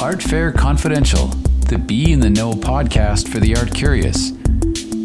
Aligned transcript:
Art 0.00 0.22
Fair 0.22 0.50
Confidential, 0.50 1.26
the 1.68 1.76
Be 1.76 2.10
in 2.10 2.20
the 2.20 2.30
Know 2.30 2.52
podcast 2.54 3.28
for 3.28 3.38
the 3.38 3.54
art 3.54 3.74
curious. 3.74 4.30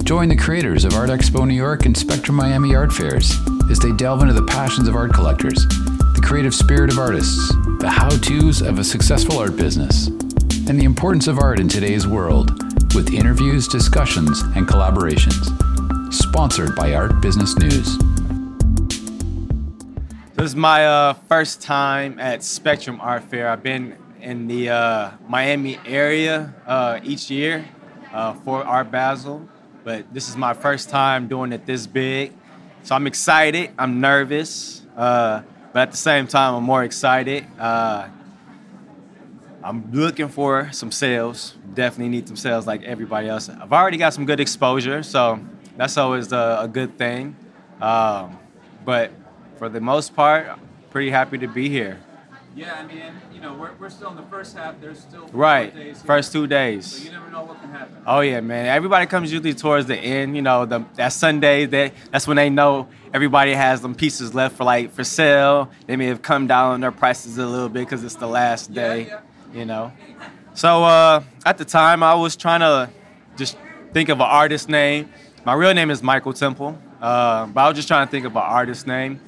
Join 0.06 0.30
the 0.30 0.38
creators 0.38 0.86
of 0.86 0.94
Art 0.94 1.10
Expo 1.10 1.46
New 1.46 1.54
York 1.54 1.86
and 1.86 1.98
Spectrum 1.98 2.38
Miami 2.38 2.74
Art 2.74 2.94
Fairs 2.94 3.36
as 3.70 3.78
they 3.78 3.92
delve 3.92 4.22
into 4.22 4.34
the 4.34 4.46
passions 4.46 4.88
of 4.88 4.96
art 4.96 5.14
collectors, 5.14 5.68
the 5.68 6.22
creative 6.24 6.56
spirit 6.56 6.90
of 6.90 6.98
artists, 6.98 7.50
the 7.80 7.90
how 7.90 8.08
to's 8.08 8.62
of 8.62 8.80
a 8.80 8.86
successful 8.86 9.38
art 9.38 9.58
business, 9.58 10.08
and 10.08 10.80
the 10.80 10.86
importance 10.86 11.28
of 11.28 11.40
art 11.40 11.60
in 11.60 11.68
today's 11.68 12.08
world 12.08 12.52
with 12.96 13.14
interviews, 13.14 13.68
discussions, 13.68 14.44
and 14.56 14.66
collaborations. 14.66 15.44
Sponsored 16.14 16.74
by 16.74 16.94
Art 16.94 17.20
Business 17.20 17.58
News. 17.58 17.98
This 20.36 20.46
is 20.46 20.56
my 20.56 20.88
uh, 20.88 21.14
first 21.28 21.62
time 21.62 22.18
at 22.18 22.44
Spectrum 22.44 23.02
Art 23.02 23.24
Fair. 23.26 23.50
I've 23.50 23.62
been 23.62 23.98
in 24.26 24.48
the 24.48 24.70
uh, 24.70 25.12
Miami 25.30 25.80
area 25.86 26.52
uh, 26.66 27.00
each 27.04 27.30
year 27.30 27.64
uh, 28.12 28.34
for 28.34 28.64
Art 28.64 28.90
Basel, 28.90 29.48
but 29.84 30.12
this 30.12 30.28
is 30.28 30.36
my 30.36 30.54
first 30.54 30.90
time 30.90 31.28
doing 31.28 31.54
it 31.54 31.66
this 31.68 31.86
big. 31.86 32.34
So 32.82 32.96
I'm 32.96 33.06
excited. 33.06 33.70
I'm 33.78 34.02
nervous, 34.02 34.82
uh, 34.98 35.44
but 35.72 35.80
at 35.80 35.92
the 35.92 35.98
same 35.98 36.26
time, 36.26 36.56
I'm 36.56 36.64
more 36.64 36.84
excited. 36.84 37.46
Uh, 37.60 38.08
I'm 39.64 39.92
looking 39.92 40.30
for 40.30 40.72
some 40.72 40.92
sales. 40.92 41.56
Definitely 41.76 42.10
need 42.10 42.28
some 42.28 42.38
sales 42.38 42.66
like 42.66 42.82
everybody 42.84 43.30
else. 43.30 43.48
I've 43.48 43.74
already 43.74 43.98
got 43.98 44.14
some 44.14 44.26
good 44.26 44.40
exposure, 44.40 45.04
so 45.04 45.40
that's 45.78 45.98
always 45.98 46.32
a, 46.32 46.60
a 46.62 46.68
good 46.68 46.98
thing. 46.98 47.36
Um, 47.80 48.40
but 48.84 49.12
for 49.58 49.70
the 49.70 49.82
most 49.82 50.16
part, 50.16 50.58
pretty 50.90 51.12
happy 51.12 51.38
to 51.38 51.48
be 51.48 51.70
here. 51.70 52.00
Yeah, 52.56 52.74
I 52.76 52.84
mean, 52.88 53.02
you 53.34 53.42
know, 53.42 53.54
we're, 53.54 53.74
we're 53.74 53.90
still 53.90 54.10
in 54.12 54.16
the 54.16 54.24
first 54.24 54.56
half. 54.56 54.80
There's 54.80 55.00
still 55.00 55.28
Right, 55.34 55.74
first 55.98 56.32
two 56.32 56.48
days. 56.48 56.86
So 56.86 57.04
you 57.04 57.12
never 57.12 57.30
know 57.30 57.44
what 57.44 57.60
can 57.60 57.70
happen. 57.70 57.98
Oh 58.08 58.22
yeah, 58.22 58.40
man. 58.40 58.66
Everybody 58.68 59.08
comes 59.08 59.30
usually 59.30 59.54
towards 59.54 59.88
the 59.88 59.98
end. 59.98 60.38
You 60.38 60.42
know, 60.42 60.66
the 60.66 60.86
that 60.96 61.10
Sunday 61.10 61.66
that 61.66 61.92
that's 62.12 62.28
when 62.28 62.38
they 62.38 62.50
know 62.50 62.88
everybody 63.14 63.54
has 63.54 63.82
them 63.82 63.94
pieces 63.94 64.34
left 64.34 64.56
for 64.56 64.64
like 64.64 64.92
for 64.92 65.04
sale. 65.04 65.70
They 65.86 65.98
may 65.98 66.06
have 66.06 66.22
come 66.22 66.48
down 66.48 66.72
on 66.72 66.80
their 66.80 66.94
prices 66.94 67.38
a 67.38 67.46
little 67.46 67.68
bit 67.68 67.82
because 67.82 68.06
it's 68.06 68.16
the 68.16 68.28
last 68.28 68.70
Yeah, 68.72 68.88
day. 68.94 69.08
yeah. 69.08 69.20
You 69.54 69.66
know. 69.66 69.92
So 70.54 70.86
uh, 70.86 71.24
at 71.46 71.58
the 71.58 71.66
time, 71.66 72.04
I 72.04 72.16
was 72.16 72.38
trying 72.38 72.62
to 72.62 72.90
just 73.36 73.58
think 73.92 74.08
of 74.08 74.20
an 74.22 74.28
artist 74.28 74.70
name. 74.70 75.10
My 75.44 75.54
real 75.54 75.74
name 75.74 75.92
is 75.92 76.02
Michael 76.02 76.32
Temple, 76.32 76.78
uh, 77.02 77.48
but 77.48 77.60
I 77.62 77.68
was 77.68 77.76
just 77.76 77.90
trying 77.90 78.08
to 78.08 78.12
think 78.12 78.26
of 78.26 78.32
an 78.32 78.42
artist 78.44 78.88
name, 78.88 79.20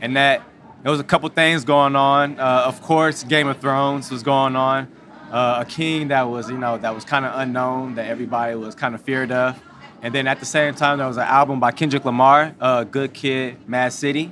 and 0.00 0.16
that 0.16 0.42
there 0.82 0.90
was 0.90 1.00
a 1.00 1.04
couple 1.04 1.28
things 1.30 1.64
going 1.64 1.96
on. 1.96 2.38
Uh, 2.38 2.64
of 2.66 2.80
course, 2.82 3.24
Game 3.24 3.48
of 3.48 3.58
Thrones 3.60 4.10
was 4.10 4.22
going 4.22 4.56
on. 4.56 4.88
Uh, 5.30 5.64
a 5.66 5.68
king 5.68 6.08
that 6.08 6.22
was, 6.22 6.48
you 6.48 6.56
know, 6.56 6.78
that 6.78 6.94
was 6.94 7.04
kind 7.04 7.24
of 7.24 7.32
unknown, 7.40 7.96
that 7.96 8.06
everybody 8.06 8.54
was 8.54 8.74
kind 8.74 8.94
of 8.94 9.02
feared 9.02 9.32
of. 9.32 9.60
And 10.02 10.14
then 10.14 10.28
at 10.28 10.38
the 10.38 10.46
same 10.46 10.74
time, 10.74 10.98
there 10.98 11.06
was 11.08 11.16
an 11.16 11.24
album 11.24 11.58
by 11.58 11.72
Kendrick 11.72 12.04
Lamar, 12.04 12.54
uh, 12.60 12.84
"Good 12.84 13.12
Kid, 13.12 13.68
Mad 13.68 13.92
City," 13.92 14.30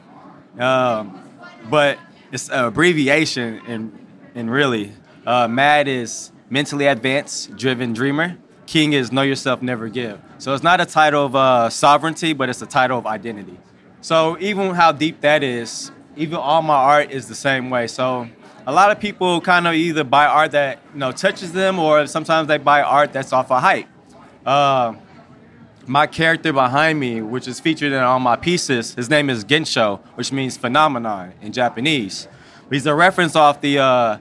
um, 0.58 1.20
but 1.68 1.98
it's 2.30 2.48
an 2.48 2.66
abbreviation, 2.66 3.60
and 3.66 4.06
and 4.34 4.50
really, 4.50 4.92
uh, 5.26 5.48
Mad 5.48 5.88
is 5.88 6.30
mentally 6.50 6.86
advanced, 6.86 7.56
driven 7.56 7.92
dreamer. 7.92 8.36
King 8.66 8.92
is 8.92 9.10
know 9.10 9.22
yourself, 9.22 9.62
never 9.62 9.88
give. 9.88 10.20
So 10.38 10.54
it's 10.54 10.62
not 10.62 10.80
a 10.80 10.86
title 10.86 11.26
of 11.26 11.34
uh, 11.34 11.70
sovereignty, 11.70 12.34
but 12.34 12.48
it's 12.48 12.62
a 12.62 12.66
title 12.66 12.98
of 12.98 13.06
identity. 13.06 13.58
So 14.00 14.38
even 14.38 14.74
how 14.74 14.92
deep 14.92 15.22
that 15.22 15.42
is, 15.42 15.90
even 16.16 16.36
all 16.36 16.62
my 16.62 16.74
art 16.74 17.10
is 17.10 17.28
the 17.28 17.34
same 17.34 17.70
way. 17.70 17.86
So 17.86 18.28
a 18.66 18.72
lot 18.72 18.90
of 18.90 19.00
people 19.00 19.40
kind 19.40 19.66
of 19.66 19.74
either 19.74 20.04
buy 20.04 20.26
art 20.26 20.52
that 20.52 20.78
you 20.92 21.00
know 21.00 21.12
touches 21.12 21.52
them, 21.52 21.78
or 21.78 22.06
sometimes 22.06 22.48
they 22.48 22.58
buy 22.58 22.82
art 22.82 23.12
that's 23.12 23.32
off 23.32 23.50
a 23.50 23.60
hype. 23.60 23.86
Uh, 24.44 24.94
my 25.86 26.06
character 26.06 26.52
behind 26.52 26.98
me, 26.98 27.20
which 27.20 27.46
is 27.46 27.60
featured 27.60 27.92
in 27.92 27.98
all 27.98 28.18
my 28.18 28.36
pieces, 28.36 28.94
his 28.94 29.10
name 29.10 29.28
is 29.28 29.44
Gensho, 29.44 30.00
which 30.14 30.32
means 30.32 30.56
phenomenon 30.56 31.34
in 31.42 31.52
Japanese. 31.52 32.26
He's 32.70 32.86
a 32.86 32.94
reference 32.94 33.36
off 33.36 33.60
the 33.60 33.78
uh, 33.78 34.18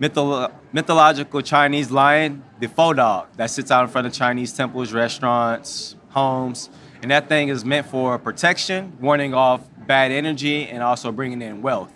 mytholo- 0.00 0.52
mythological 0.72 1.40
Chinese 1.40 1.90
lion, 1.90 2.42
the 2.58 2.66
foo 2.66 2.94
dog, 2.94 3.28
that 3.36 3.50
sits 3.50 3.70
out 3.70 3.84
in 3.84 3.90
front 3.90 4.06
of 4.06 4.12
Chinese 4.12 4.52
temples, 4.52 4.92
restaurants, 4.92 5.94
homes. 6.10 6.68
And 7.00 7.10
that 7.10 7.28
thing 7.28 7.48
is 7.48 7.64
meant 7.64 7.86
for 7.86 8.18
protection, 8.18 8.96
warning 9.00 9.34
off 9.34 9.60
bad 9.86 10.10
energy, 10.10 10.66
and 10.68 10.82
also 10.82 11.12
bringing 11.12 11.42
in 11.42 11.62
wealth. 11.62 11.92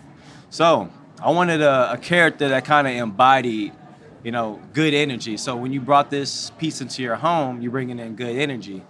So 0.49 0.89
I 1.21 1.31
wanted 1.31 1.61
a, 1.61 1.93
a 1.93 1.97
character 1.97 2.49
that 2.49 2.65
kind 2.65 2.87
of 2.87 2.93
embodied, 2.93 3.73
you 4.23 4.31
know, 4.31 4.61
good 4.73 4.93
energy. 4.93 5.37
So 5.37 5.55
when 5.55 5.73
you 5.73 5.81
brought 5.81 6.09
this 6.09 6.51
piece 6.57 6.81
into 6.81 7.01
your 7.01 7.15
home, 7.15 7.61
you're 7.61 7.71
bringing 7.71 7.99
in 7.99 8.15
good 8.15 8.35
energy. 8.35 8.83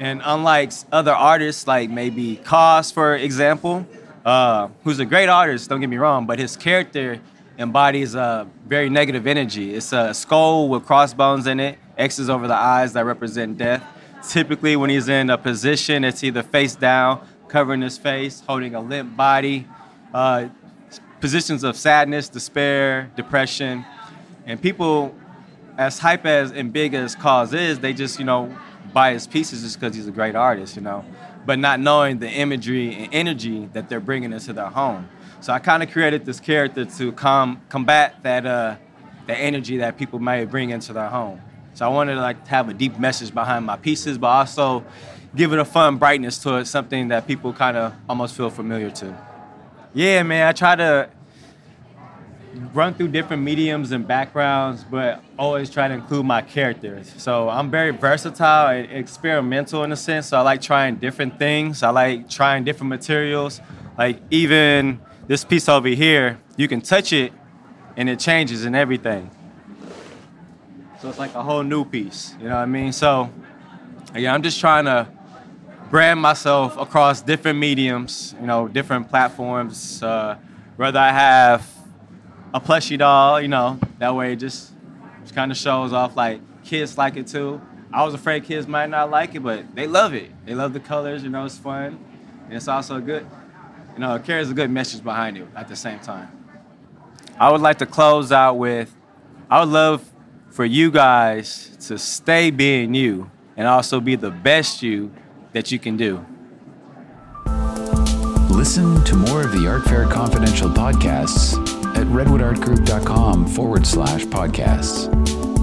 And 0.00 0.22
unlike 0.24 0.72
other 0.90 1.12
artists, 1.12 1.66
like 1.66 1.90
maybe 1.90 2.36
KAWS, 2.36 2.90
for 2.90 3.14
example, 3.14 3.86
uh, 4.24 4.68
who's 4.84 4.98
a 4.98 5.04
great 5.04 5.28
artist, 5.28 5.68
don't 5.68 5.80
get 5.80 5.88
me 5.88 5.98
wrong, 5.98 6.26
but 6.26 6.38
his 6.38 6.56
character 6.56 7.20
embodies 7.58 8.14
a 8.14 8.48
very 8.66 8.88
negative 8.88 9.26
energy. 9.26 9.74
It's 9.74 9.92
a 9.92 10.14
skull 10.14 10.68
with 10.68 10.86
crossbones 10.86 11.46
in 11.46 11.60
it, 11.60 11.78
X's 11.98 12.30
over 12.30 12.48
the 12.48 12.54
eyes 12.54 12.94
that 12.94 13.04
represent 13.04 13.58
death. 13.58 13.84
Typically, 14.28 14.76
when 14.76 14.88
he's 14.88 15.08
in 15.08 15.30
a 15.30 15.36
position, 15.36 16.04
it's 16.04 16.22
either 16.22 16.42
face 16.42 16.74
down, 16.74 17.26
covering 17.52 17.82
his 17.82 17.98
face, 17.98 18.42
holding 18.48 18.74
a 18.74 18.80
limp 18.80 19.14
body, 19.14 19.66
uh, 20.14 20.48
positions 21.20 21.62
of 21.62 21.76
sadness, 21.76 22.30
despair, 22.30 23.10
depression. 23.14 23.84
And 24.46 24.60
people, 24.60 25.14
as 25.76 25.98
hype 25.98 26.24
as 26.24 26.50
and 26.50 26.72
big 26.72 26.94
as 26.94 27.14
KAWS 27.14 27.52
is, 27.52 27.78
they 27.78 27.92
just, 27.92 28.18
you 28.18 28.24
know, 28.24 28.56
buy 28.94 29.12
his 29.12 29.26
pieces 29.26 29.62
just 29.62 29.78
because 29.78 29.94
he's 29.94 30.08
a 30.08 30.10
great 30.10 30.34
artist, 30.34 30.76
you 30.76 30.82
know, 30.82 31.04
but 31.44 31.58
not 31.58 31.78
knowing 31.78 32.18
the 32.18 32.28
imagery 32.28 32.94
and 32.94 33.14
energy 33.14 33.68
that 33.74 33.86
they're 33.90 34.00
bringing 34.00 34.32
into 34.32 34.54
their 34.54 34.70
home. 34.70 35.06
So 35.42 35.52
I 35.52 35.58
kind 35.58 35.82
of 35.82 35.90
created 35.90 36.24
this 36.24 36.40
character 36.40 36.86
to 36.86 37.12
com- 37.12 37.60
combat 37.68 38.22
that, 38.22 38.46
uh, 38.46 38.76
the 39.26 39.36
energy 39.36 39.76
that 39.76 39.98
people 39.98 40.18
may 40.18 40.46
bring 40.46 40.70
into 40.70 40.94
their 40.94 41.08
home. 41.08 41.40
So 41.74 41.84
I 41.84 41.88
wanted 41.88 42.14
to 42.14 42.20
like 42.22 42.46
have 42.46 42.70
a 42.70 42.74
deep 42.74 42.98
message 42.98 43.32
behind 43.34 43.66
my 43.66 43.76
pieces, 43.76 44.16
but 44.16 44.28
also 44.28 44.84
give 45.34 45.52
it 45.52 45.58
a 45.58 45.64
fun 45.64 45.96
brightness 45.96 46.38
to 46.38 46.56
it, 46.56 46.66
something 46.66 47.08
that 47.08 47.26
people 47.26 47.52
kind 47.52 47.76
of 47.76 47.94
almost 48.08 48.36
feel 48.36 48.50
familiar 48.50 48.90
to. 48.90 49.16
Yeah, 49.94 50.22
man, 50.22 50.46
I 50.46 50.52
try 50.52 50.76
to 50.76 51.08
run 52.74 52.94
through 52.94 53.08
different 53.08 53.42
mediums 53.42 53.92
and 53.92 54.06
backgrounds, 54.06 54.84
but 54.84 55.22
always 55.38 55.70
try 55.70 55.88
to 55.88 55.94
include 55.94 56.26
my 56.26 56.42
characters. 56.42 57.12
So 57.16 57.48
I'm 57.48 57.70
very 57.70 57.90
versatile 57.90 58.68
and 58.68 58.90
experimental 58.90 59.84
in 59.84 59.92
a 59.92 59.96
sense. 59.96 60.28
So 60.28 60.38
I 60.38 60.40
like 60.42 60.60
trying 60.60 60.96
different 60.96 61.38
things. 61.38 61.82
I 61.82 61.90
like 61.90 62.28
trying 62.28 62.64
different 62.64 62.90
materials. 62.90 63.60
Like 63.96 64.20
even 64.30 65.00
this 65.26 65.44
piece 65.44 65.68
over 65.68 65.88
here, 65.88 66.38
you 66.56 66.68
can 66.68 66.80
touch 66.80 67.12
it 67.12 67.32
and 67.96 68.08
it 68.08 68.18
changes 68.18 68.64
and 68.64 68.76
everything. 68.76 69.30
So 71.00 71.08
it's 71.08 71.18
like 71.18 71.34
a 71.34 71.42
whole 71.42 71.62
new 71.62 71.84
piece. 71.84 72.34
You 72.38 72.48
know 72.48 72.56
what 72.56 72.62
I 72.62 72.66
mean? 72.66 72.92
So 72.92 73.30
yeah, 74.14 74.34
I'm 74.34 74.42
just 74.42 74.60
trying 74.60 74.84
to 74.84 75.08
brand 75.92 76.18
myself 76.18 76.78
across 76.78 77.20
different 77.20 77.58
mediums, 77.58 78.34
you 78.40 78.46
know, 78.46 78.66
different 78.66 79.10
platforms. 79.10 80.02
Uh, 80.02 80.38
whether 80.76 80.98
I 80.98 81.12
have 81.12 81.68
a 82.54 82.58
plushie 82.62 82.96
doll, 82.96 83.38
you 83.42 83.48
know, 83.48 83.78
that 83.98 84.14
way 84.14 84.32
it 84.32 84.36
just, 84.36 84.72
just 85.20 85.34
kind 85.34 85.52
of 85.52 85.58
shows 85.58 85.92
off 85.92 86.16
like 86.16 86.40
kids 86.64 86.96
like 86.96 87.18
it 87.18 87.26
too. 87.26 87.60
I 87.92 88.04
was 88.04 88.14
afraid 88.14 88.44
kids 88.44 88.66
might 88.66 88.88
not 88.88 89.10
like 89.10 89.34
it, 89.34 89.40
but 89.40 89.74
they 89.74 89.86
love 89.86 90.14
it. 90.14 90.30
They 90.46 90.54
love 90.54 90.72
the 90.72 90.80
colors, 90.80 91.24
you 91.24 91.28
know, 91.28 91.44
it's 91.44 91.58
fun. 91.58 92.02
And 92.46 92.54
it's 92.54 92.68
also 92.68 92.98
good, 92.98 93.26
you 93.92 93.98
know, 93.98 94.14
it 94.14 94.24
carries 94.24 94.48
a 94.48 94.54
good 94.54 94.70
message 94.70 95.04
behind 95.04 95.36
it 95.36 95.46
at 95.54 95.68
the 95.68 95.76
same 95.76 95.98
time. 95.98 96.30
I 97.38 97.52
would 97.52 97.60
like 97.60 97.76
to 97.78 97.86
close 97.86 98.32
out 98.32 98.54
with 98.54 98.96
I 99.50 99.60
would 99.60 99.68
love 99.68 100.10
for 100.48 100.64
you 100.64 100.90
guys 100.90 101.76
to 101.88 101.98
stay 101.98 102.50
being 102.50 102.94
you 102.94 103.30
and 103.58 103.68
also 103.68 104.00
be 104.00 104.16
the 104.16 104.30
best 104.30 104.82
you 104.82 105.12
that 105.52 105.70
you 105.70 105.78
can 105.78 105.96
do. 105.96 106.24
Listen 108.50 109.02
to 109.04 109.16
more 109.16 109.44
of 109.44 109.52
the 109.52 109.66
Art 109.66 109.84
Fair 109.84 110.06
Confidential 110.06 110.68
podcasts 110.68 111.54
at 111.96 112.06
redwoodartgroup.com 112.06 113.46
forward 113.46 113.86
slash 113.86 114.24
podcasts. 114.24 115.10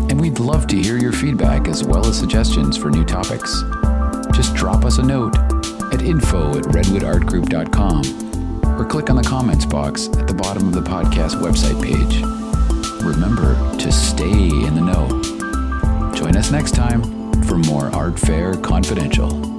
And 0.10 0.20
we'd 0.20 0.40
love 0.40 0.66
to 0.68 0.76
hear 0.76 0.98
your 0.98 1.14
feedback 1.14 1.68
as 1.68 1.84
well 1.84 2.06
as 2.06 2.18
suggestions 2.18 2.78
for 2.78 2.90
new 2.90 3.06
topics. 3.06 3.64
Just 4.34 4.56
drop 4.56 4.86
us 4.86 4.98
a 4.98 5.04
note 5.04 5.38
at 5.94 6.02
info 6.02 6.58
at 6.58 6.64
redwoodartgroup.com 6.66 8.80
or 8.80 8.86
click 8.86 9.10
on 9.10 9.16
the 9.16 9.24
comments 9.24 9.66
box 9.66 10.08
at 10.08 10.28
the 10.28 10.34
bottom 10.34 10.68
of 10.68 10.74
the 10.74 10.82
podcast 10.82 11.40
website 11.42 11.82
page. 11.82 12.22
Remember 13.04 13.56
to 13.78 13.92
stay 13.92 14.32
in 14.32 14.76
the 14.76 14.82
know. 14.82 15.08
Join 16.14 16.36
us 16.36 16.52
next 16.52 16.76
time 16.76 17.02
for 17.44 17.58
more 17.58 17.94
Art 17.96 18.20
Fair 18.20 18.56
Confidential. 18.56 19.59